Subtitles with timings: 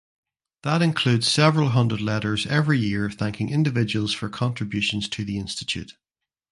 [0.63, 5.95] That includes several hundred letters every year thanking individuals for contributions to the Institute.